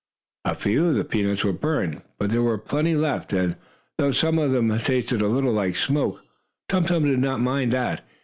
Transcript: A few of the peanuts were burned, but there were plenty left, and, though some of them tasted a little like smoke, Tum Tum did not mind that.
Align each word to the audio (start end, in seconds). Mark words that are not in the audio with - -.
A 0.45 0.55
few 0.55 0.87
of 0.87 0.95
the 0.95 1.05
peanuts 1.05 1.43
were 1.43 1.53
burned, 1.53 2.03
but 2.17 2.31
there 2.31 2.41
were 2.41 2.57
plenty 2.57 2.95
left, 2.95 3.33
and, 3.33 3.55
though 3.99 4.11
some 4.11 4.39
of 4.39 4.49
them 4.49 4.75
tasted 4.79 5.21
a 5.21 5.27
little 5.27 5.53
like 5.53 5.75
smoke, 5.75 6.25
Tum 6.69 6.85
Tum 6.85 7.05
did 7.05 7.19
not 7.19 7.39
mind 7.39 7.71
that. 7.73 8.03